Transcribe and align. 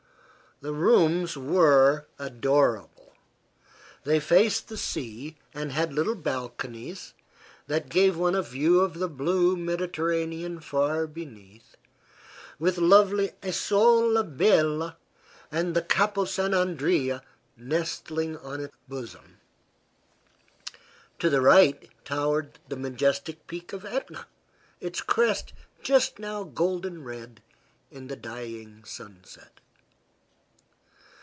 The 0.63 0.73
rooms 0.73 1.35
were 1.35 2.05
adorable. 2.19 3.13
They 4.03 4.19
faced 4.19 4.67
the 4.67 4.77
sea 4.77 5.39
and 5.55 5.71
had 5.71 5.91
little 5.91 6.13
balconies 6.13 7.15
that 7.65 7.89
gave 7.89 8.15
one 8.15 8.35
a 8.35 8.43
view 8.43 8.81
of 8.81 8.93
the 8.99 9.07
blue 9.09 9.57
Mediterranean 9.57 10.59
far 10.59 11.07
beneath, 11.07 11.77
with 12.59 12.77
lovely 12.77 13.31
Isola 13.43 14.23
Bella 14.23 14.97
and 15.51 15.75
the 15.75 15.81
Capo 15.81 16.25
San 16.25 16.53
Andrea 16.53 17.23
nestling 17.57 18.37
on 18.37 18.61
its 18.61 18.77
bosom. 18.87 19.39
To 21.17 21.31
the 21.31 21.41
right 21.41 21.89
towered 22.05 22.59
the 22.67 22.77
majestic 22.77 23.47
peak 23.47 23.73
of 23.73 23.83
Etna, 23.83 24.27
its 24.79 25.01
crest 25.01 25.53
just 25.81 26.19
now 26.19 26.43
golden 26.43 27.03
red 27.03 27.41
in 27.89 28.09
the 28.09 28.15
dying 28.15 28.83
sunset. 28.83 29.53